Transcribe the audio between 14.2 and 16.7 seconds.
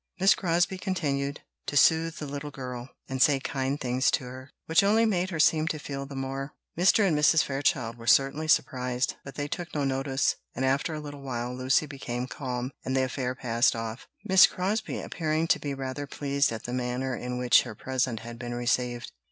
Miss Crosbie appearing to be rather pleased at